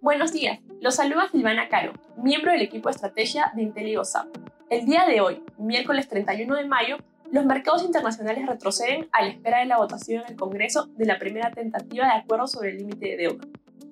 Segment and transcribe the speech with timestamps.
[0.00, 4.26] Buenos días, los saluda Silvana Caro, miembro del equipo de estrategia de IntelliGoSap.
[4.70, 6.96] El día de hoy, miércoles 31 de mayo,
[7.30, 11.18] los mercados internacionales retroceden a la espera de la votación en el Congreso de la
[11.18, 13.46] primera tentativa de acuerdo sobre el límite de deuda.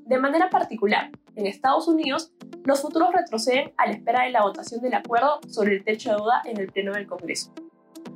[0.06, 2.32] De manera particular, en Estados Unidos,
[2.64, 6.16] los futuros retroceden a la espera de la votación del acuerdo sobre el techo de
[6.16, 7.52] deuda en el Pleno del Congreso.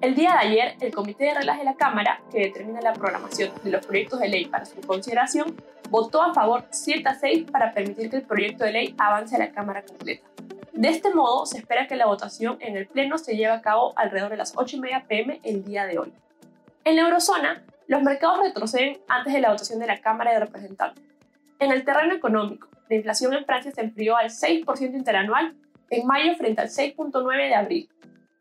[0.00, 3.52] El día de ayer, el Comité de Reglas de la Cámara, que determina la programación
[3.62, 5.55] de los proyectos de ley para su consideración,
[5.91, 9.38] votó a favor 7 a 6 para permitir que el proyecto de ley avance a
[9.38, 10.27] la Cámara completa.
[10.73, 13.92] De este modo, se espera que la votación en el Pleno se lleve a cabo
[13.97, 16.12] alrededor de las 8 y media pm el día de hoy.
[16.84, 21.05] En la eurozona, los mercados retroceden antes de la votación de la Cámara de Representantes.
[21.59, 25.55] En el terreno económico, la inflación en Francia se enfrió al 6% interanual
[25.91, 27.91] en mayo frente al 6.9% de abril.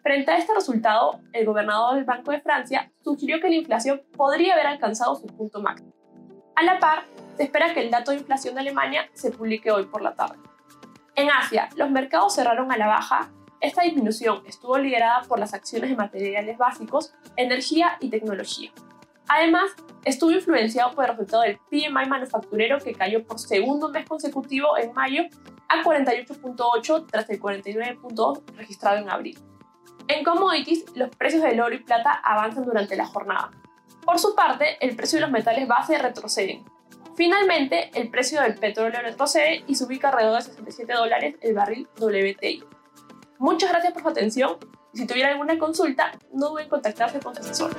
[0.02, 4.54] Frente a este resultado, el gobernador del Banco de Francia sugirió que la inflación podría
[4.54, 5.94] haber alcanzado su punto máximo.
[6.56, 7.04] A la par,
[7.36, 10.38] se espera que el dato de inflación de Alemania se publique hoy por la tarde.
[11.16, 13.30] En Asia, los mercados cerraron a la baja.
[13.60, 18.72] Esta disminución estuvo liderada por las acciones de materiales básicos, energía y tecnología.
[19.28, 19.72] Además,
[20.06, 24.94] estuvo influenciado por el resultado del PMI manufacturero que cayó por segundo mes consecutivo en
[24.94, 25.24] mayo
[25.68, 29.38] a 48.8 tras el 49.2 registrado en abril.
[30.10, 33.52] En commodities, los precios del oro y plata avanzan durante la jornada.
[34.04, 36.66] Por su parte, el precio de los metales base retroceden,
[37.20, 41.86] Finalmente, el precio del petróleo retrocede y se ubica alrededor de 67 dólares el barril
[42.00, 42.64] WTI.
[43.40, 44.58] Muchas gracias por su atención
[44.94, 47.72] y si tuviera alguna consulta, no duden en contactarse con su asesor.